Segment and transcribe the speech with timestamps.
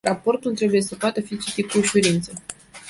[0.03, 2.33] Raportul trebuie să poată fi citit cu ușurință.